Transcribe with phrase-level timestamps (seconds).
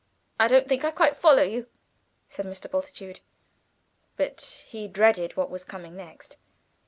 [0.39, 1.67] "I don't think I quite follow you,"
[2.27, 2.67] said Mr.
[2.71, 3.19] Bultitude.
[4.17, 6.37] But he dreaded what was coming next.